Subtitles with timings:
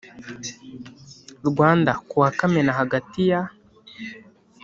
[1.49, 3.41] Rwanda ku wa Kamena hagati ya